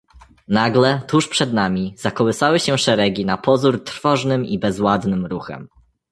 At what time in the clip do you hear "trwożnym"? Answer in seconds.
3.83-4.45